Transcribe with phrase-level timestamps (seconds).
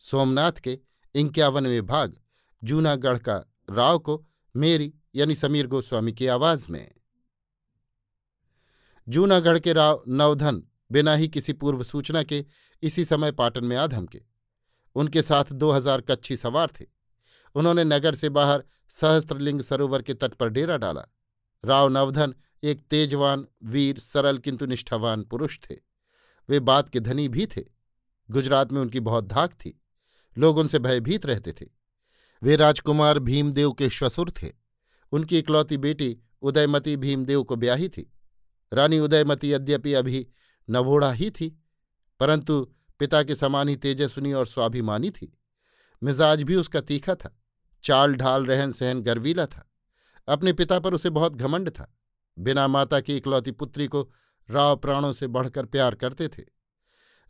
[0.00, 0.78] सोमनाथ के
[1.14, 2.16] इक्यावनवें भाग,
[2.62, 3.36] जूनागढ़ का
[3.70, 6.90] राव को मेरी यानी समीर गोस्वामी की आवाज़ में।
[9.06, 12.44] जूनागढ़ के राव नवधन बिना ही किसी पूर्व सूचना के
[12.82, 14.20] इसी समय पाटन में आधम के
[14.96, 16.84] उनके साथ दो हज़ार कच्छी सवार थे।
[17.54, 21.04] उन्होंने नगर से बाहर सहस्त्रलिंग सरोवर के तट पर डेरा डाला।
[21.64, 25.76] राव नवधन एक तेजवान, वीर, सरल, किंतु निष्ठावान पुरुष थे।
[26.48, 27.64] वे बात के धनी भी थे।
[28.28, 29.80] गुजरात में उनकी बहुत धाक थी।
[30.36, 31.66] लोग उनसे भयभीत रहते थे।
[32.42, 34.52] वे राजकुमार भीमदेव के श्वसुर थे।
[35.12, 38.10] उनकी इकलौती बेटी उदयमती भीमदेव को ब्याही थी।
[38.72, 40.26] रानी उदयमती यद्यपि अभी
[40.68, 41.48] नवोढ़ा ही थी,
[42.20, 45.32] परंतु पिता के समान ही तेजस्विनी और स्वाभिमानी थी।
[46.02, 47.36] मिजाज भी उसका तीखा था,
[47.84, 49.66] चाल ढाल रहन सहन गर्वीला था।
[50.28, 51.94] अपने पिता पर उसे बहुत घमंड था।
[52.38, 54.10] बिना माता की इकलौती पुत्री को
[54.48, 56.42] राव प्राणों से बढ़कर प्यार करते थे।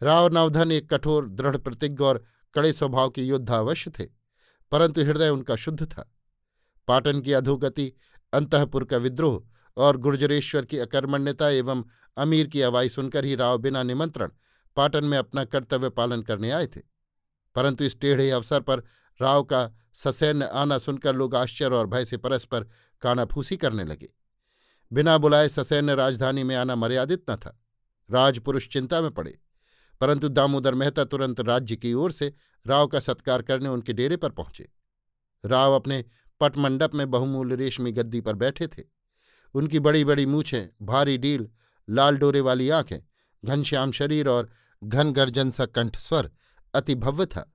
[0.02, 4.04] राव नवधन एक कठोर, दृढ़ प्रतिज्ञ और कड़े स्वभाव के योद्धा अवश्य थे,
[4.72, 6.10] परंतु हृदय उनका शुद्ध था।
[6.88, 7.92] पाटन की अधोगति,
[8.32, 9.42] अंतपुर का विद्रोह
[9.76, 11.84] और गुर्जरेश्वर की अकर्मण्यता एवं
[12.16, 14.30] अमीर की अवाई सुनकर ही राव बिना निमंत्रण
[14.77, 16.80] पाटन में अपना कर्तव्य पालन करने आए थे।
[17.55, 18.80] परंतु इस टेढ़े अवसर पर
[19.20, 22.66] राव का ससैन्य आना सुनकर लोग आश्चर्य और भय से परस्पर
[23.02, 24.08] कानाफूसी करने लगे।
[24.92, 27.60] बिना बुलाए ससैन्य राजधानी में आना मर्यादित न था।
[28.10, 29.39] राजपुरुष चिंता में पड़े।
[30.00, 32.34] परंतु दामोदर मेहता तुरंत राज्य की ओर से
[32.66, 34.68] राव का सत्कार करने उनके डेरे पर पहुँचे।
[35.44, 36.05] राव अपने
[36.40, 38.83] पटमंडप में बहुमूल्य रेशमी गद्दी पर बैठे थे।
[39.55, 41.48] उनकी बड़ी बड़ी मूछें, भारी डील,
[41.90, 42.98] लाल डोरे वाली आँखें,
[43.44, 44.50] घनश्याम शरीर और
[44.84, 46.30] घन गर्जन सा कंठस्वर
[46.74, 47.55] अति भव्य था।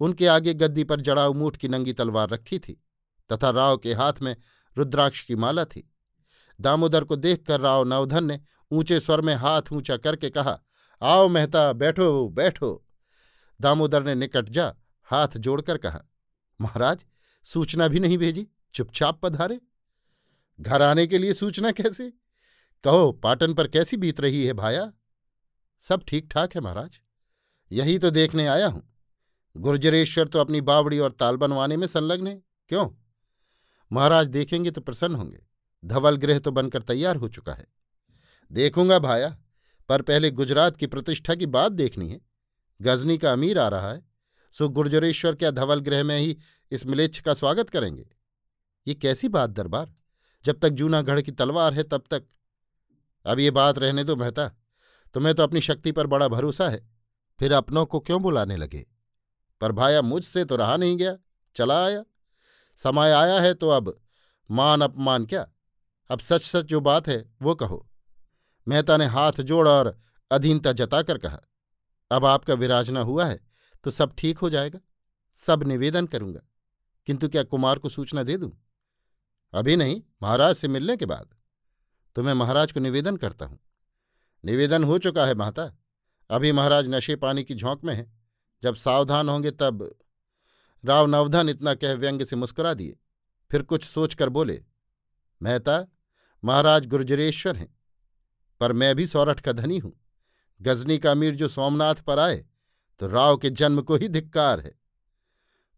[0.00, 2.82] उनके आगे गद्दी पर जड़ाऊ मूठ की नंगी तलवार रखी थी
[3.32, 4.36] तथा राव के हाथ में
[4.78, 5.92] रुद्राक्ष की माला थी।
[6.60, 10.60] दामोदर को देखकर राव नवधन ने ऊँचे स्वर में हाथ ऊँचा करके कहा
[11.02, 12.84] आओ मेहता, बैठो बैठो।
[13.60, 16.02] दामोदर ने निकट जा हाथ जोड़कर कहा,
[16.60, 17.04] महाराज,
[17.46, 18.46] सूचना भी नहीं भेजी?
[18.74, 19.60] चुपचाप पधारे।
[20.60, 22.12] घर आने के लिए सूचना कैसे?
[22.84, 24.92] कहो, पाटन पर कैसी बीत रही है भाया?
[25.80, 27.00] सब ठीक ठाक है महाराज।
[27.72, 28.82] यही तो देखने आया हूँ।
[29.56, 32.88] गुर्जरेश्वर तो अपनी बावड़ी और ताल बनवाने में संलग्न है। क्यों?
[33.92, 35.42] महाराज देखेंगे तो प्रसन्न होंगे।
[35.84, 37.66] धवल गृह तो बनकर तैयार हो चुका है।
[38.52, 39.36] देखूँगा भाया।
[39.88, 42.20] पर पहले गुजरात की प्रतिष्ठा की बात देखनी है।
[42.82, 44.02] गजनी का अमीर आ रहा है,
[44.52, 46.38] सो गुर्जरेश्वर क्या धवल गृह में ही
[46.70, 48.06] इस मिलेच्छ का स्वागत करेंगे?
[48.86, 49.94] ये कैसी बात दरबार?
[50.44, 52.24] जब तक जूनागढ़ की तलवार है, तब तक।
[53.26, 54.48] अब ये बात रहने दो महता,
[55.14, 56.90] तुम्हें तो अपनी शक्ति पर बड़ा भरोसा है।
[57.38, 58.86] फिर अपनों को क्यों बुलाने लगे?
[59.60, 61.16] पर भाया मुझसे तो रहा नहीं गया,
[61.56, 62.04] चला आया।
[62.76, 64.00] समय आया है तो अब
[64.50, 65.48] मान अपमान क्या?
[66.10, 67.90] अब सच सच जो बात है, वो कहो।
[68.66, 69.96] मेहता ने हाथ जोड़ और
[70.30, 71.40] अधीनता जताकर कहा,
[72.10, 73.40] अब आपका विराजना हुआ है
[73.84, 74.80] तो सब ठीक हो जाएगा,
[75.36, 76.40] सब निवेदन करूँगा,
[77.06, 78.50] किंतु क्या कुमार को सूचना दे दूँ?
[79.54, 81.28] अभी नहीं, महाराज से मिलने के बाद।
[82.16, 83.58] तो मैं महाराज को निवेदन करता हूँ।
[84.44, 85.70] निवेदन हो चुका है माता,
[86.30, 88.10] अभी महाराज नशे पानी की झोंक में है।
[88.62, 89.88] जब सावधान होंगे तब
[90.84, 92.96] राव नवधन इतना कह व्यंग से मुस्कुरा दिए,
[93.50, 94.62] फिर कुछ सोचकर बोले,
[95.40, 95.86] मेहता,
[96.42, 97.74] महाराज गुर्जरेश्वर हैं।
[98.60, 99.92] पर मैं भी सौरठ का धनी हूँ।
[100.60, 102.44] गजनी का अमीर जो सोमनाथ पर आए
[103.00, 104.74] तो राव के जन्म को ही धिक्कार है।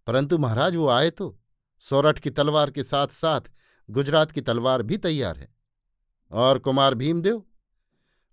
[0.06, 1.36] परंतु महाराज वो आए तो
[1.82, 3.50] सौरठ की तलवार के साथ साथ
[3.88, 5.48] गुजरात की तलवार भी तैयार है।
[6.30, 7.42] और कुमार भीमदेव?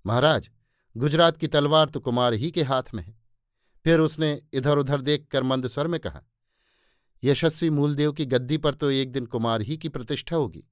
[0.06, 0.50] महाराज,
[0.96, 3.18] गुजरात की तलवार तो कुमार ही के हाथ में है।
[3.86, 6.22] फिर उसने इधर उधर देखकर मंद स्वर में कहा,
[7.24, 10.64] यशस्वी मूलदेव की गद्दी पर तो एक दिन कुमार ही की प्रतिष्ठा होगी,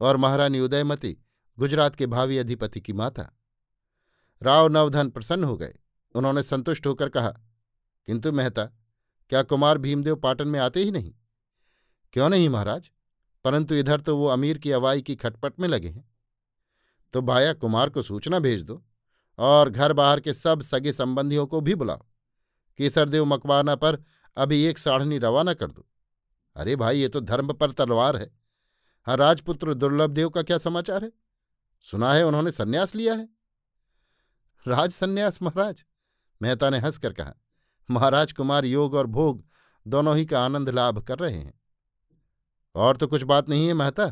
[0.00, 1.16] और महारानी उदयमती
[1.58, 3.38] गुजरात के भावी अधिपति की माता।
[4.42, 5.74] राव नवधन प्रसन्न हो गए।
[6.14, 7.30] उन्होंने संतुष्ट होकर कहा,
[8.06, 8.64] किंतु मेहता,
[9.28, 11.14] क्या कुमार भीमदेव पाटन में आते ही नहीं?
[12.12, 12.90] क्यों नहीं, महाराज?
[13.44, 16.14] परंतु इधर तो वो अमीर की अवाई की खटपट में लगे हैं।
[17.12, 18.84] तो भाया, कुमार को सूचना भेज दो
[19.38, 22.06] और घर बाहर के सब सगे संबंधियों को भी बुलाओ।
[22.78, 24.02] केसरदेव मकवाना पर
[24.36, 25.86] अभी एक साढ़नी रवाना कर दो।
[26.56, 28.30] अरे भाई, ये तो धर्म पर तलवार है।
[29.06, 31.12] हाँ राजपुत्र दुर्लभ देव का क्या समाचार है?
[31.90, 33.28] सुना है उन्होंने सन्यास लिया है।
[34.66, 35.84] राज सन्यास, महाराज?
[36.40, 37.34] मेहता ने हंसकर कहा,
[37.88, 39.44] महाराज कुमार योग और भोग
[39.86, 41.54] दोनों ही का आनंद लाभ कर रहे हैं।
[42.74, 44.10] और तो कुछ बात नहीं है मेहता।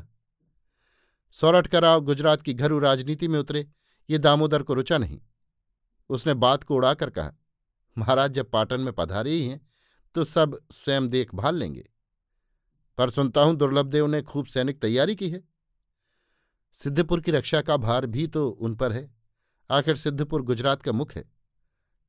[1.35, 3.67] सौरठ का राव गुजरात की घरू राजनीति में उतरे,
[4.09, 5.21] ये दामोदर को रुचा नहीं।
[6.11, 7.32] उसने बात को उड़ाकर कहा,
[7.97, 9.61] महाराज जब पाटन में पधारे ही हैं
[10.15, 11.85] तो सब स्वयं देखभाल लेंगे।
[12.99, 15.43] पर सुनता हूँ दुर्लभदेव ने खूब सैनिक तैयारी की है।
[16.76, 19.09] सिद्धपुर की रक्षा का भार भी तो उन पर है।
[19.71, 21.25] आखिर सिद्धपुर गुजरात का मुख है।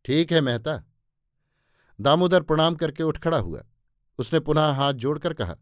[0.06, 0.84] ठीक है मेहता।
[2.00, 3.64] दामोदर प्रणाम करके उठ खड़ा हुआ।
[4.20, 5.56] उसने पुनः हाथ जोड़कर कहा,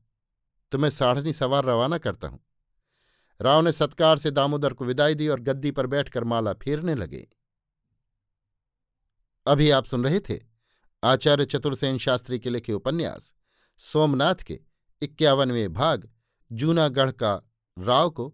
[0.71, 2.39] तुम्हें साढ़नी सवार रवाना करता हूँ।
[3.39, 7.27] राव ने सत्कार से दामोदर को विदाई दी और गद्दी पर बैठकर माला फेरने लगे।
[9.45, 10.39] अभी आप सुन रहे थे
[11.03, 13.33] आचार्य चतुर्सेन शास्त्री के लिखे उपन्यास,
[13.81, 14.59] सोमनाथ के
[15.01, 16.09] इक्यावनवें भाग,
[16.51, 17.33] जूनागढ़ का
[17.77, 18.33] राव को